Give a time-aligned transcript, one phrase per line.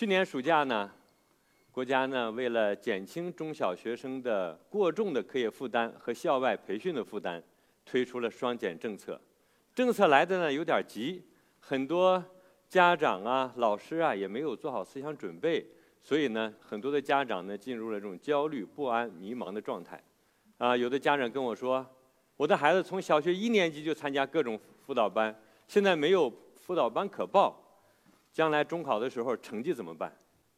[0.00, 0.90] 去年暑假呢，
[1.70, 7.42] 国家呢为了减轻中小学生的过重的课业负担和校外培训的负担，
[7.84, 9.20] 推出了双减政策。
[9.74, 11.22] 政策来的呢有点急，
[11.58, 12.24] 很多
[12.66, 15.66] 家长啊、老师啊也没有做好思想准备，
[16.02, 20.02] 所以呢，很多的家长呢进入了这种焦虑、不安、迷茫的状态。
[20.56, 21.86] 啊，有的家长跟我说，
[22.38, 25.38] 我的孩子从小学一年级就参加各种辅导班，
[25.68, 27.69] 现在没有辅导班可报，
[28.32, 30.12] 将来中考的时候成绩怎么办？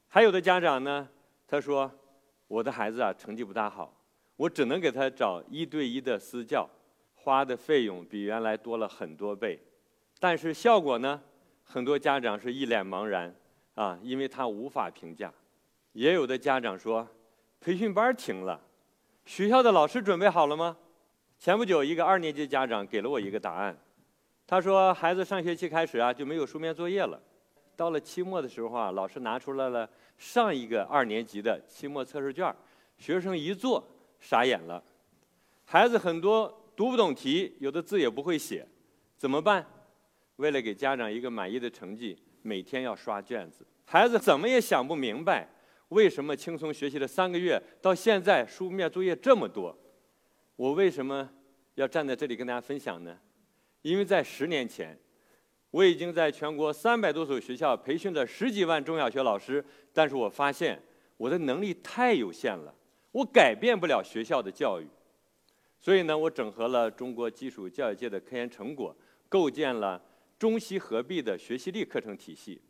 [0.08, 1.08] 还有的家长呢，
[1.46, 1.90] 他说，
[2.48, 3.94] 我的孩子啊成绩不大好，
[4.36, 6.68] 我只能给他找一对一的私教。
[7.14, 9.56] 花的费用比原来多了很多倍，
[10.18, 11.22] 但是效果呢？
[11.62, 13.32] 很多家长是一脸茫然
[13.76, 15.32] 啊，因为他无法评价。
[15.92, 17.06] 也有的家长说，
[17.60, 18.60] 培训班停了，
[19.24, 20.76] 学校的老师准备好了吗？
[21.38, 23.78] 前不久，一个二年级家长给了我一个答案，
[24.44, 27.22] 他说，孩子上学期开始啊就没有书面作业了，
[27.76, 32.54] 到了期末的时候啊，老师拿出来了上一个二年级的期末测试卷，
[32.98, 33.86] 学生一做
[34.20, 34.82] 傻眼了，
[35.64, 36.58] 孩子很多。
[36.74, 38.66] 读不懂题，有的字也不会写，
[39.18, 39.64] 怎么办？
[40.36, 43.64] 为了给家长一个满意的成绩，每天要刷卷子。
[43.84, 45.46] 孩子怎么也想不明白，
[45.90, 49.78] 为什么轻松学习了三个月，到现在书面作业这么多？
[50.56, 51.28] 我为什么
[51.74, 53.18] 要站在这里跟大家分享呢？
[53.82, 54.98] 因为在十年前，
[55.72, 60.80] 我已经在全国三百多所学校培训了十几万中小学老师，但是我发现
[61.16, 62.72] 我的能力太有限了，
[63.10, 64.86] 我改变不了学校的教育。
[65.80, 68.94] 所以呢，我整合了中国基础教育界的科研成果，
[69.28, 70.00] 构建了
[70.38, 72.60] 中西合璧的学习力课程体系。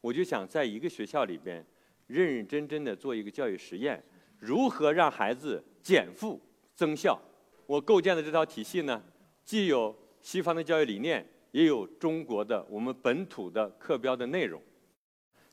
[0.00, 1.64] 我就想在一个学校里边，
[2.06, 4.02] 认认真真的做一个教育实验，
[4.38, 6.40] 如何让孩子减负
[6.74, 7.20] 增效？
[7.66, 9.00] 我构建的这套体系呢，
[9.44, 14.60] 既有西方的教育理念，也有中国的我们本土的课标的内容。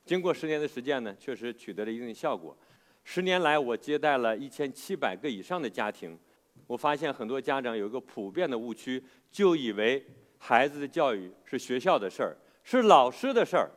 [0.04, 2.56] 经过十年的实践呢，确实取得了一定效果。
[3.04, 6.18] 十年来，我接待了一千七百个以上的家庭。
[6.66, 10.04] 我发现很多家长有一个普遍的误区，就以为
[10.38, 13.70] 孩子的教育是学校的事儿，是老师的事儿，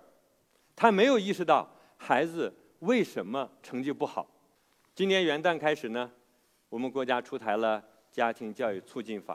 [0.75, 4.27] 他没有意识到孩子为什么成绩不好。
[4.95, 6.11] 今年元旦开始呢，
[6.69, 7.81] 我们国家出台了
[8.11, 9.33] 《家庭教育促进法》，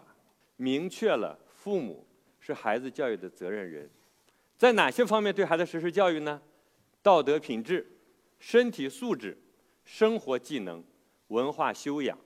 [0.56, 2.06] 明确了父母
[2.48, 3.86] 是孩子教育的责任人，
[4.56, 6.40] 在哪些方面对孩子实施教育呢？
[7.02, 7.86] 道德品质、
[8.38, 9.36] 身体素质、
[9.84, 10.82] 生活技能、
[11.26, 12.18] 文化修养，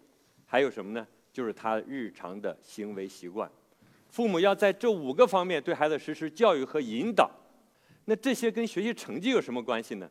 [0.46, 1.04] 还有什么呢？
[1.32, 3.50] 就是他日常的行为习惯，
[4.10, 7.28] 父母要在这五个方面对孩子实施教育和引导。
[8.04, 10.08] 那这些跟学习成绩有什么关系呢？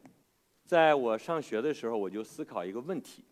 [0.66, 3.24] 在我上学的时候，我就思考一个问题：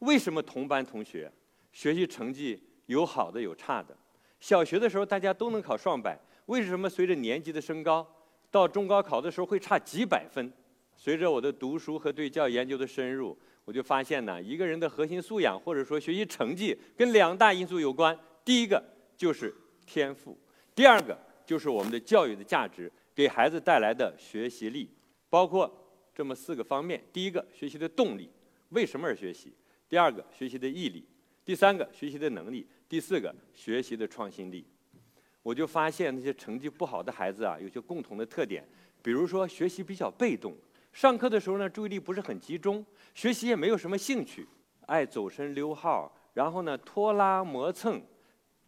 [0.00, 1.32] 为什么同班同学
[1.72, 3.96] 学习成绩有好的有差的？
[4.44, 8.06] 小学的时候大家都能考双百，为什么随着年级的升高，
[8.50, 10.52] 到中高考的时候会差几百分？
[10.94, 13.34] 随着我的读书和对教育研究的深入。
[13.64, 18.14] 我就发现呢，一个人的核心素养或者说学习成绩跟两大因素有关。
[18.44, 18.84] 第一个
[19.16, 19.54] 就是
[19.86, 20.36] 天赋，
[20.74, 24.90] 第二个就是我们的教育的价值给孩子带来的学习力，
[25.30, 25.74] 包括
[26.14, 28.28] 这么四个方面：第一个，学习的动力，
[28.68, 29.48] 为什么而学习；
[29.88, 31.02] 第二个，学习的毅力；
[31.46, 34.64] 第三个，学习的能力；第四个，学习的创新力。
[35.42, 38.64] 我就发现那些成绩不好的孩子啊，有些共同的特点，
[39.02, 40.54] 比如说学习比较被动。
[40.92, 44.46] 上课的时候呢，注意力不是很集中，学习也没有什么兴趣，
[44.86, 48.00] 爱走神溜号，然后呢拖拉磨蹭，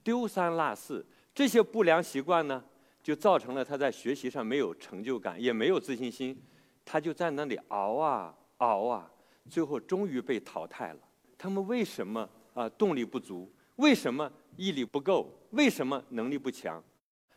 [0.03, 2.65] 丢三落四，这些不良习惯呢，
[3.05, 6.37] 就造成了他在学习上没有成就感，也没有自信心，
[6.85, 9.09] 他就在那里熬啊熬啊，
[9.49, 10.99] 最后终于被淘汰了。
[11.39, 13.49] 他们为什么啊动力不足？
[13.77, 15.31] 为什么毅力不够？
[15.51, 16.83] 为什么能力不强？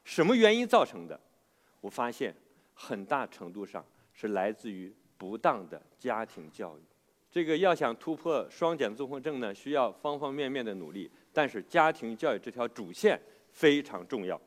[0.03, 1.19] 什么原因造成的？
[1.79, 2.35] 我发现
[2.73, 3.85] 很大程度上。
[4.11, 6.81] 是来自于不当的家庭教育，
[7.31, 11.09] 这个要想突破双减综合症呢，需要方方面面的努力。
[11.31, 13.17] 但是家庭教育这条主线
[13.53, 14.37] 非常重要。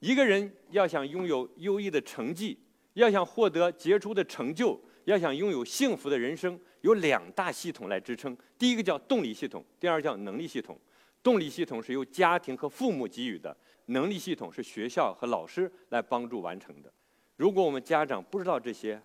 [0.00, 2.58] 一个人要想拥有优异的成绩，
[2.94, 8.36] 要想获得杰出的成就，要想拥有幸福的人生，有两大系统来支撑。
[8.58, 10.76] 第一个叫动力系统，第二叫能力系统。
[11.22, 16.92] 动力系统是由家庭和父母给予的，能力系统是学校和老师来帮助完成的。
[17.36, 19.00] 如果我们家长不知道这些，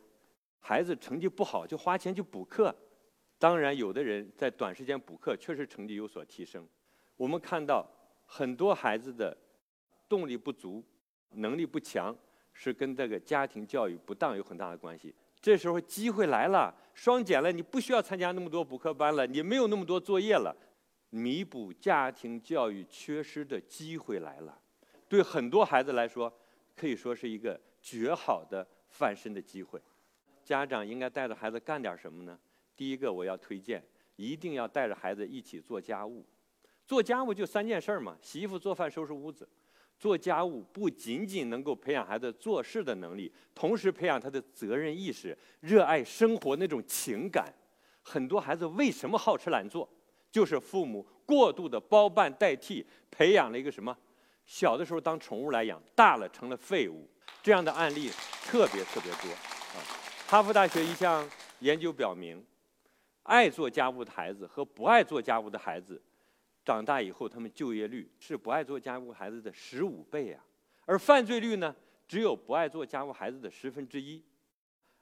[0.59, 2.75] 孩子成绩不好就花钱去补课，
[3.37, 6.67] 当然有的人在短时间补课确实成绩有所提升。
[7.15, 7.87] 我们看到
[8.25, 9.35] 很多孩子的
[10.09, 10.83] 动力不足、
[11.31, 12.15] 能力不强，
[12.51, 15.13] 是跟这个家庭教育不当有很大的关系。
[15.39, 20.55] 这时候机会来了，双减了，你不需要参加那么多补课班了，你没有那么多作业了，
[21.09, 24.59] 弥补家庭教育缺失的机会来了。
[25.07, 26.31] 对很多孩子来说，
[26.75, 29.81] 可以说是一个绝好的翻身的机会。
[30.43, 32.37] 家长应该带着孩子干点什么呢？
[32.75, 33.83] 第一个，我要推荐，
[34.15, 36.25] 一定要带着孩子一起做家务。
[36.85, 39.47] 做家务就三件事儿嘛：洗衣服、做饭、收拾屋子。
[39.97, 47.51] 做家务不仅仅能够培养孩子做事的能力，同时培养他的责任意识、热爱生活那种情感。
[48.03, 49.89] 很多孩子为什么好吃懒做？
[50.37, 53.97] 就是父母过度的包办代替，培养了一个什么？
[54.45, 57.09] 小的时候当宠物来养，大了成了废物。
[57.41, 58.11] 这样的案例
[58.43, 59.81] 特别特别多啊！
[60.27, 61.27] 哈佛大学一项
[61.61, 62.45] 研究表明，
[63.23, 65.99] 爱做家务的孩子和不爱做家务的孩子。
[66.63, 70.45] 长大以后，他们就业率是不爱做家务孩子的十五倍啊，
[70.85, 71.75] 而犯罪率呢，
[72.07, 74.23] 只有不爱做家务孩子的十分之一。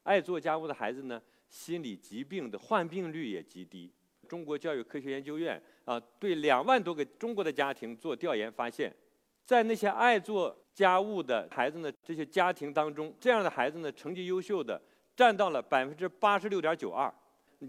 [0.03, 3.91] 爱做家务的孩子呢，心理疾病的患病率也极低。
[4.25, 8.93] 中国教育科学研究院啊，对两万多个中国的家庭做调研，发现，
[9.45, 14.81] 在那些爱做家务的孩子呢，这些家庭当中，这样的孩子呢，成绩优秀的
[15.15, 17.13] 占到了百分之八十六点九二。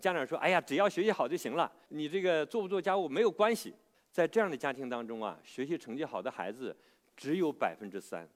[0.00, 3.72] 家长说：“哎呀，只要学习好就行了，你这个做不做家务没有关系。”
[4.10, 6.76] 在这样的家庭当中啊，学习成绩好的孩子
[7.16, 8.28] 只有百分之三。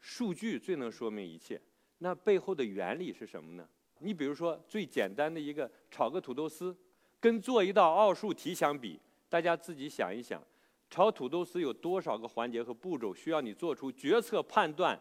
[0.00, 1.60] 数据最能说明一切。
[1.98, 3.66] 那背后的原理是什么呢？
[4.00, 6.76] 你比如说最简单的一个炒个土豆丝，
[7.20, 10.42] 跟做一道奥数题相比，大家自己想一想，
[10.88, 14.98] 炒土豆丝有多少个环节和步骤需要你做出决策判断？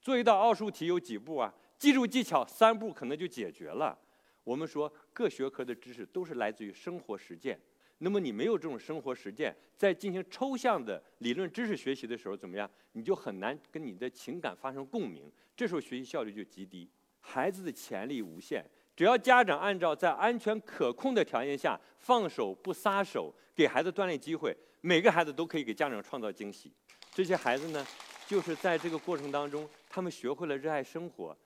[0.00, 1.52] 做一道奥数题有几步啊？
[1.78, 3.98] 记住技巧，三步可能就解决了。
[4.44, 7.60] 我们说各学科的知识都是来自于生活实践。
[7.98, 12.70] 那么你没有这种生活实践，在进行抽象的理论知识学习的时候，怎么样？
[12.92, 16.88] 你就很难跟你的情感发生共鸣，这时候学习效率就极低。
[17.20, 18.64] 孩子的潜力无限，
[18.96, 26.72] 只要家长按照在安全可控的条件下放手不撒手，给孩子锻炼机会，每个孩子都可以给家长创造惊喜。
[27.12, 27.86] 这些孩子呢，
[28.26, 31.36] 就是在这个过程当中，他们学会了热爱生活。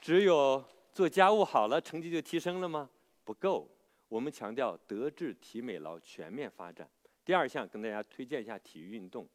[0.00, 2.88] 只有做家务好了，成绩就提升了吗？
[3.22, 3.70] 不够。
[4.08, 6.88] 我们强调德智体美劳全面发展。
[7.24, 9.28] 第二项跟大家推荐一下体育运动。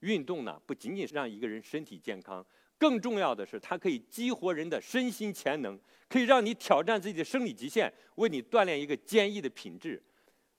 [0.00, 2.44] 运动呢，不仅仅是让一个人身体健康，
[2.82, 10.02] 更重要的是它可以激活人的身心潜能，可以让你挑战自己的生理极限，为你锻炼一个坚毅的品质。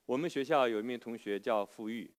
[0.06, 2.10] 我们学校有一名同学叫傅玉，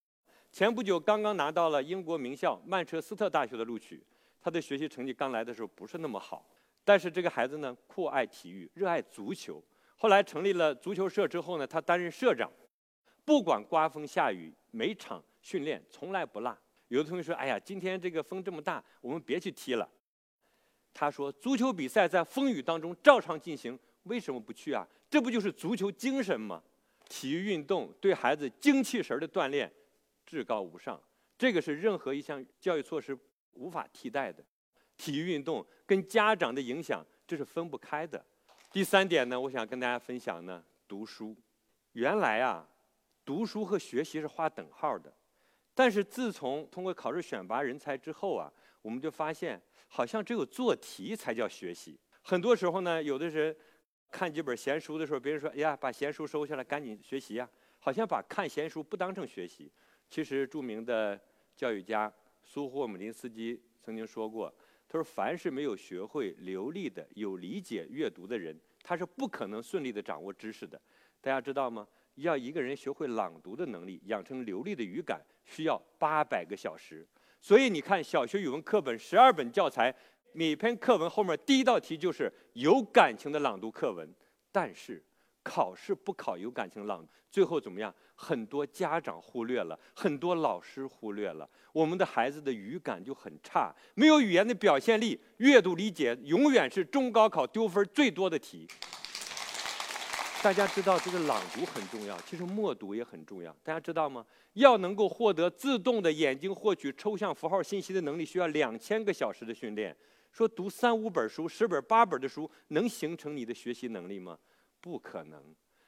[0.52, 4.04] 前不久刚刚拿到了英国名校曼彻斯特大学的录取。
[4.42, 6.46] 他的学习成绩刚来的时候不是那么好，
[6.84, 9.64] 但是这个孩子呢，酷爱体育，热爱足球。
[9.96, 12.52] 后来成立了足球社之后呢，他担任社长，
[13.24, 16.54] 不管刮风下雨，每场训练从来不落。
[16.88, 19.88] 有的同学说：“哎呀，今天这个风这么大，我们别去踢了。”
[20.92, 24.86] 他说：“足球比赛在风雨当中照常进行，为什么不去啊？
[25.10, 26.62] 这不就是足球精神吗？
[27.08, 29.72] 体育运动对孩子精气神的锻炼
[30.25, 31.00] 至高无上，
[31.36, 33.16] 这个是任何一项教育措施
[33.54, 34.44] 无法替代的。
[34.96, 38.25] 体育运动跟家长的影响这是分不开的。”
[38.70, 41.37] 第三点呢，我想跟大家分享呢，读书。
[41.92, 42.69] 原来啊，
[43.25, 45.12] 读书和学习是划等号的，
[45.75, 51.99] 但是自从通过考试选拔人才之后啊，我们就发现，好像只有做题才叫学习。
[52.23, 53.55] 很多时候呢，有的人
[54.11, 57.49] 看几本闲书的时候，别人说：“哎呀，把闲书收下来，赶紧学习呀！”
[57.81, 59.71] 好像把看闲书不当成学习。
[60.09, 61.21] 其实，著名的
[61.56, 62.11] 教育家
[62.43, 64.55] 苏霍姆林斯基曾经说过。
[64.88, 70.81] 他说：“凡是没有学会流利的、有理解阅读的人，他是不可能顺利的掌握知识的。
[71.21, 71.87] 大家知道吗？
[72.16, 77.06] 要一个人学会朗读的能力，养成流利的语感，需要八百个小时。
[77.40, 79.94] 所以你看，小学语文课本十二本教材，
[80.33, 84.09] 每篇课文后面第一道题就是有感情的朗读课文。
[84.50, 85.02] 但是，
[85.42, 98.68] 考试不考有感情朗读，最后怎么样？”很多家长忽略了，很多老师忽略了，我们的孩子的语感就很差，没有语言的表现力，阅读理解永远是中高考丢分最多的题。
[100.44, 103.50] 大家知道这个朗读很重要，其实默读也很重要。
[103.62, 104.26] 大家知道吗？
[104.52, 109.96] 要能够获得自动的眼睛获取抽象符号信息的能力，需要两千个小时的训练。
[110.30, 114.38] 说读三五本书、十本八本的书，能形成你的学习能力吗？
[114.82, 115.42] 不可能。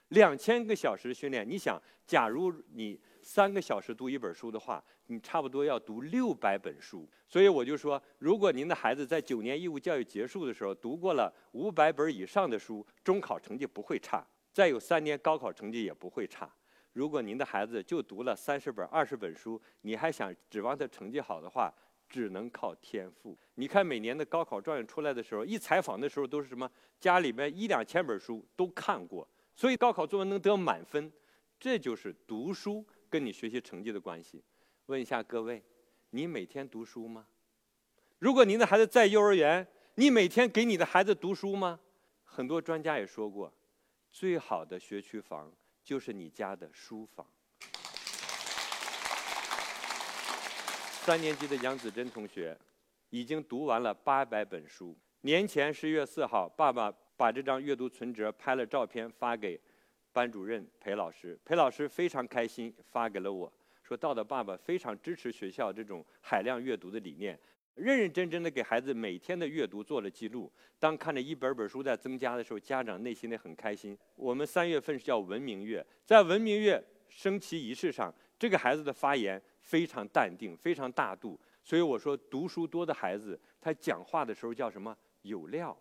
[0.09, 7.07] 两千个小时的训练，你想，假如你三个小时读一本书的话，你差不多要读六百本书。
[7.29, 16.51] 所以我就说，如果您的孩子在九年义务教育结束的时候读过了五百本以上的书，中考成绩不会差；再有三年高考成绩也不会差。
[16.95, 21.71] 如果您的孩子就读了三十本、二十本书，你还想指望他成绩好的话，
[22.09, 23.37] 只能靠天赋。
[23.57, 26.67] 你看每年的高考状元出来的时候，一采访的时候都是什么？
[26.99, 29.29] 家里面一两千本书都看过。
[29.55, 31.13] 所以高考作文能得满分，
[31.61, 34.43] 这就是读书跟你学习成绩的关系。
[34.87, 35.63] 问一下各位，
[36.09, 37.27] 你每天读书吗？
[38.19, 41.79] 如果您的孩子在幼儿园，你每天给你的孩子读书吗？
[42.25, 43.53] 很多专家也说过，
[44.17, 45.53] 最好的学区房
[45.85, 47.27] 就是你家的书房。
[51.05, 52.57] 三年级的杨子珍同学
[53.11, 54.97] 已经读完了八百本书。
[55.21, 59.61] 年前十月四号，爸爸把这张阅读存折拍了照片发给
[60.13, 67.39] 班主任裴老师，裴老师非常开心，发给了我，说到的爸爸非常支持学校这种海量阅读的理念。
[67.77, 70.51] 认认真真的给孩子每天的阅读做了记录。
[70.79, 73.97] 当看着一本本书在增加的时候，家长内心里很开心。
[74.17, 81.39] 我们三月份是叫文明月，在文明月升旗仪式上，这个孩子的发言非常淡定，非常大度。
[81.63, 84.97] 所以我说，读书多的孩子，他讲话的时候叫什么？
[85.23, 85.77] 有料。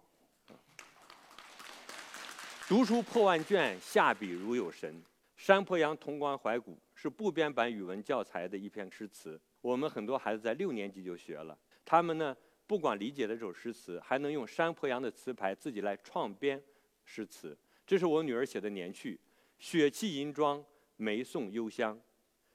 [2.68, 5.02] 读书破万卷，下笔如有神。
[5.38, 11.56] 山坡羊潼关怀古是部编版语文教材的一篇诗词，我们很多孩子在六年级就学了。
[11.86, 16.62] 他们呢，不光理解了这首诗词，还能用山坡羊的词牌自己来创编
[17.06, 17.56] 诗词。
[17.86, 19.20] 这是我女儿写的年序：
[19.60, 20.66] 雪气银装，
[20.98, 21.98] 梅送幽香。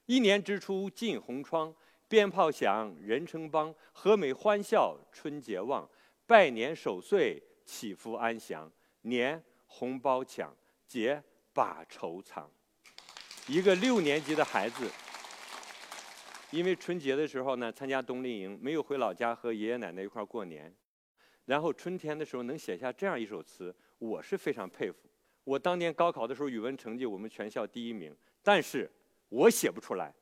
[0.07, 1.73] 一年之初尽红窗，
[2.09, 3.73] 鞭炮响，人称邦。
[3.93, 5.89] 和美欢笑，春节旺，
[6.27, 8.71] 拜年守岁，祈福安详。
[9.03, 10.53] 年红包抢，
[10.89, 11.23] 节
[11.53, 12.51] 把愁藏。
[13.47, 14.91] 一个六年级的孩子。
[16.53, 20.75] 因为春节的时候呢，参加冬令营，没有回老家和爷爷奶奶一块过年。
[21.45, 25.09] 然后春天的时候能写下这样一首词，我是非常佩服。
[25.45, 28.91] 我当年高考的时候语文成绩我们全校第一名，但是
[29.29, 30.13] 我写不出来。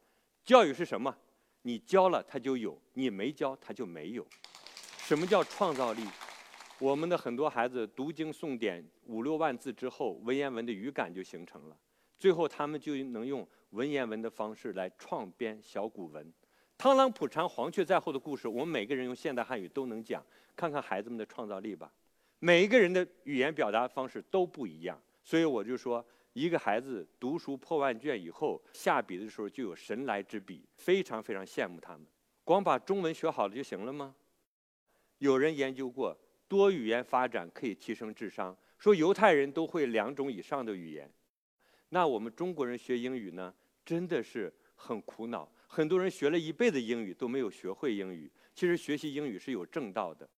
[0.44, 1.14] 教育是什么？
[1.62, 4.26] 你教了它就有，你没教它就没有。
[4.99, 6.02] 什么叫创造力？
[6.78, 11.76] 我们的很多孩子读经诵典五六万字之后，文言文的语感就形成了。
[12.18, 16.32] 最后，他们就能用文言文的方式来创编小古文，
[16.76, 20.25] 螳螂捕蝉，黄雀在后的故事，我们每个人用现代汉语都能讲。
[20.56, 21.92] 看看孩子们的创造力吧，
[22.40, 25.00] 每一个人的语言表达方式都不一样。
[25.22, 32.04] 所以我就说，一个孩子读书破万卷以后，下笔的时候就有神来之笔，非常非常羡慕他们。
[32.42, 34.16] 光把中文学好了就行了吗？
[35.18, 41.08] 有人研究过，多语言发展可以提升智商，说犹太人都会两种以上的语言。
[41.90, 43.54] 那我们中国人学英语呢，
[43.85, 45.50] 真的是很苦恼。
[45.66, 48.30] 很多人学了一辈子英语都没有学会英语。
[48.54, 50.28] 其实学习英语是有正道的。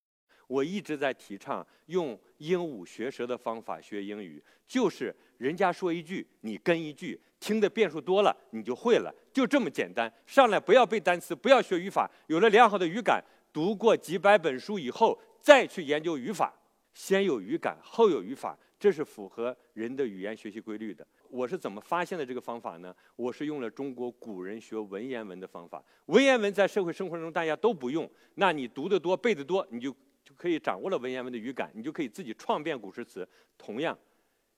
[0.46, 10.12] 我一直在提倡用鹦鹉学舌的方法学英语，就是人家说一句，你跟一句，听的遍数多了，你就会了，就这么简单。
[10.26, 16.52] 上来不要背单词，不要学语法，有了良好的语感，读过几百本书以后，再去研究语法，
[16.94, 21.06] 先有语感，后有语法，这是符合人的语言学习规律的。
[21.30, 22.94] 我是怎么发现的这个方法呢？
[23.16, 25.82] 我是用了中国古人学文言文的方法。
[26.06, 29.90] 文言文在社会生活中大家都不用，那你读得多背得多，你就
[30.24, 33.26] 就可以掌握了文言文的语感，你就可以自己创编古诗词。
[33.56, 33.96] 同样，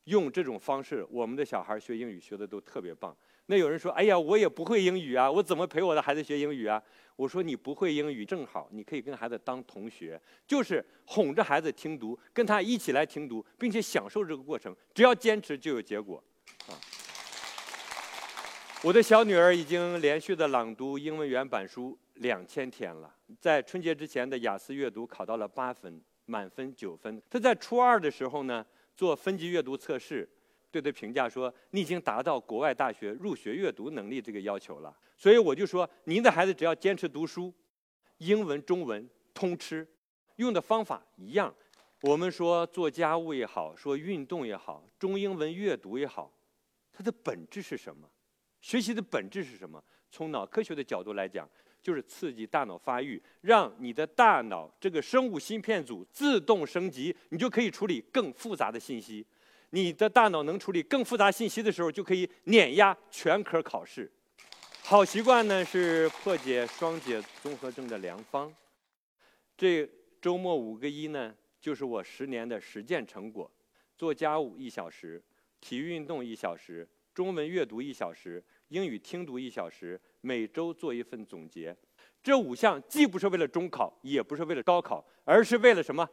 [0.04, 3.16] 用这种方式，我们的小孩学英语学的都特别棒。
[3.46, 6.82] 那有人说：“哎呀，我也不会英语啊，我怎么陪我的孩子学英语啊？”
[7.16, 14.74] 我说：“你不会英语正好，你可以跟孩子当同学，就是哄着孩子听读，跟他一起来听读，并且享受这个过程。
[14.94, 16.22] 只要坚持，就有结果。”
[16.68, 16.78] 啊！
[18.82, 27.22] 我的小女儿已经连续的朗读英文原版书两千天了，在春节之前的雅思阅读考到了八分，满分九分。
[27.30, 28.66] 她在初二的时候呢，
[28.96, 30.28] 做分级阅读测试，
[30.70, 37.54] 对她评价说：“你已经达到国外大学入学阅读能力这个要求了。”所以我就说，您的孩子只要坚持读书，
[38.18, 39.86] 英文、中文通吃，
[40.36, 41.54] 用的方法一样。
[42.00, 46.32] 我们说做家务也好，说运动也好，中英文阅读也好。
[47.02, 48.08] 它的本质是什么？
[48.60, 49.82] 学习的本质是什么？
[50.08, 51.50] 从脑科学的角度来讲，
[51.82, 59.26] 就是刺激大脑发育，让你的大脑这个生物芯片组自动升级，你就可以处理更复杂的信息。
[59.70, 64.08] 你的大脑能处理更复杂信息的时候，就可以碾压全科考试。
[64.84, 68.54] 好习惯呢，是破解双解综合症的良方。
[69.56, 69.90] 这
[70.20, 73.50] 周末五个一呢，就是我十年的实践成果。
[73.98, 75.20] 做家务一小时。
[75.62, 81.74] 体育运动一小时，中文阅读一小时，英语听读一小时，每周做一份总结。
[82.20, 86.06] 这五项既不是为了中考，也不是为了高考，而是为了什么？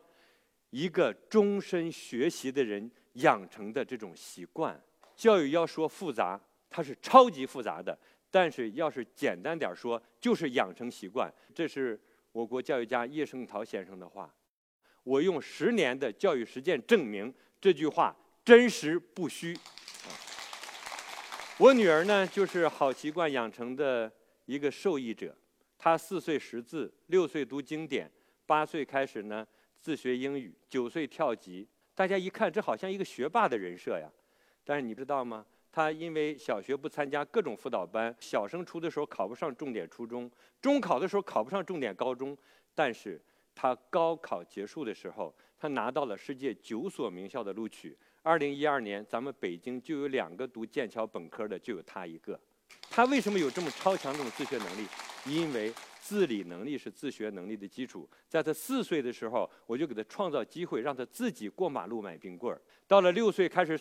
[0.69, 4.79] 一个终身学习的人养成的这种习惯。
[5.15, 6.39] 教育要说复杂，
[6.69, 7.91] 它是超级复杂的；
[8.29, 11.33] 但是要是简单点说，就是养成习惯。
[11.55, 11.99] 这是
[12.31, 14.31] 我国教育家叶圣陶先生的话。
[15.03, 18.15] 我用十年的教育实践证明这句话。
[18.49, 19.55] 真实不虚。
[21.59, 24.11] 我女儿呢，就是好习惯养成的
[24.45, 25.37] 一个受益者。
[25.77, 28.11] 她四岁识字，六岁读经典，
[28.47, 29.45] 八岁开始呢
[29.79, 31.67] 自学英语，九岁跳级。
[31.93, 34.09] 大家一看，这好像一个学霸的人设呀。
[34.63, 35.45] 但是你知道吗？
[35.71, 40.27] 她因为小学不参加各种辅导班，小升初的时候考不上重点初中，
[40.59, 42.35] 中考的时候考不上重点高中，
[42.73, 43.21] 但是
[43.53, 47.95] 她高考结束的时候，她拿到了世界九所名校的录取。
[48.21, 52.39] 二零一二年，咱们北京就有两个读剑桥本科的，就有他一个。
[52.89, 54.85] 他为什么有这么超强这种自学能力？
[55.25, 58.07] 因为自理能力是自学能力的基础。
[58.27, 62.61] 在他四岁的时候，我就给他创造机会，让他自己过马路买冰棍儿。
[62.87, 63.79] 到了六岁开始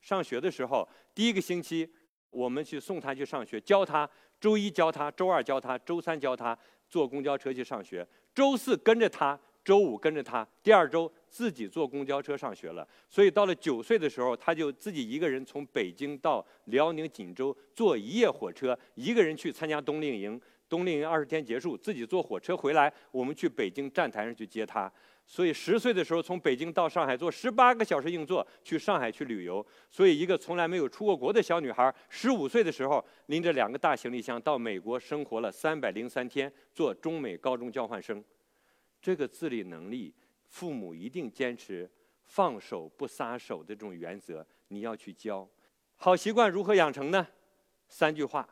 [0.00, 1.90] 上学的时候，第一个星期
[2.30, 4.08] 我们去送他去上学，教他
[4.40, 6.56] 周一教他，周二教他，周三教他
[6.88, 9.38] 坐公交车去上学，周四跟着他。
[9.64, 12.86] 周五跟着他，第二周自己坐公交车上学了。
[13.08, 20.40] 所以到了九岁的时候，他就自己一个人从北京到辽宁锦州坐一夜火车，一个人去参加冬令营。
[20.68, 24.90] 冬令营二十天结束，自己坐火车回来，我们去北京站台上去接他。
[25.26, 29.64] 所以十岁的时候从北京到上海坐十八个小时硬座去上海去旅游。
[29.90, 38.24] 所以一个从来没有出过国的小女孩，十五岁的时候拎着两个大行李箱到美国生活了三百零三天，做中美高中交换生。
[39.02, 40.14] 这个自理能力，
[40.46, 41.90] 父母一定坚持
[42.22, 45.46] 放手不撒手的这种原则，你要去教。
[45.96, 47.26] 好习惯如何养成呢？
[47.88, 48.48] 三句话：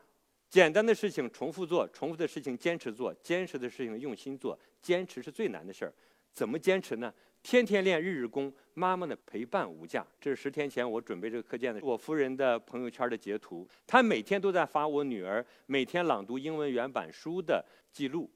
[0.49, 4.59] 简单的事情重复做，重复的事情坚持做，坚持的事情用心做。
[4.81, 5.93] 坚持是最难的事儿，
[6.31, 7.13] 怎么坚持呢？
[7.43, 10.05] 天天练，日日功，妈妈的陪伴无价。
[10.19, 18.29] 这是十天前我准备这个课件的我夫人的朋友圈的截图，她每天都在发我女儿每天朗读英文原版书的记录。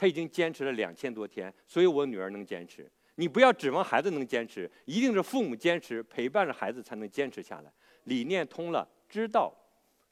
[0.00, 2.90] 他已经坚持了两千多天，所以我女儿能坚持。
[3.16, 7.70] 你不要指望孩子能坚持，一定是父母坚持，陪伴着孩子才能坚持下来。
[8.04, 9.54] 理念通了，知道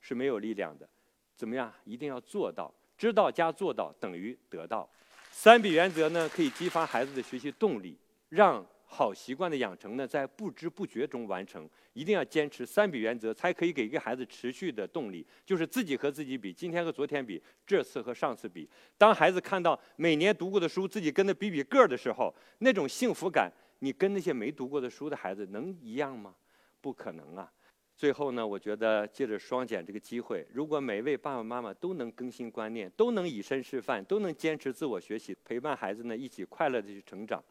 [0.02, 0.87] 是没有力量的，
[1.35, 1.73] 怎么样？
[1.85, 4.87] 一定要做到，知道加做到等于得到。
[5.30, 7.97] 三比原则呢，可以激发孩子的学习动力，
[8.28, 8.62] 让。
[8.90, 11.68] 好习惯的养成呢，在不知不觉中完成。
[11.92, 15.24] 一定要坚持三比原则，才可以给一个孩子持续的动力。
[15.44, 18.68] 就是自己和自己比，今天和昨天比，这次和上次比。
[18.96, 26.35] 当孩子看到每年读过的书，自己跟他比比个儿的时候，那种幸福感，你跟那些没读过的书的孩子能一样吗？
[26.81, 27.53] 不可能啊！
[27.94, 37.42] 最后呢，我觉得借着双减这个机会，如果每位爸爸妈妈都能更新观念，都能以身示范，都能坚持自我学习，陪伴孩子呢一起快乐的去成长。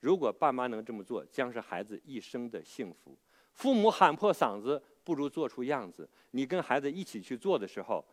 [0.00, 3.16] 如果爸妈能这么做，将是孩子一生的幸福。
[3.52, 6.08] 父母喊破嗓子，不如做出样子。
[6.30, 8.04] 你跟孩子一起去做的时候，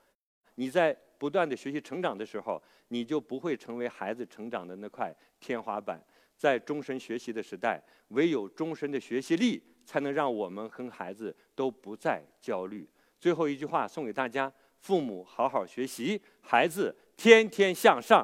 [0.56, 6.04] 你在不断的学习成长的时候，你就不会成为孩子成长的那块天花板。
[6.36, 12.88] 在终身学习的时代，唯有终身的学习力，才能让我们和孩子都不再焦虑。
[13.20, 18.24] 最后一句话送给大家：父母好好学习，孩子天天向上。